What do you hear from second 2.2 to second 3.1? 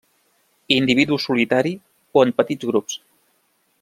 o en petits grups.